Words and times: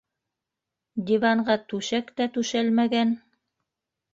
Диванға 1.09 1.57
түшәк 1.73 2.09
тә 2.21 2.27
түшәлмәгән. 2.39 3.17